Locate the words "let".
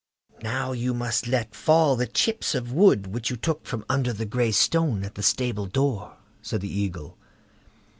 1.27-1.53